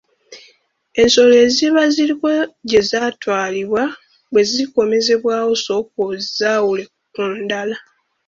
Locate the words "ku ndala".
7.13-7.77